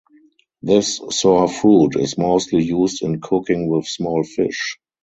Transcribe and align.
This 0.63 0.99
sour 1.11 1.47
fruit 1.47 1.95
is 1.95 2.17
mostly 2.17 2.63
used 2.63 3.03
in 3.03 3.21
cooking 3.21 3.69
with 3.69 3.85
small 3.85 4.23
fish. 4.23 4.79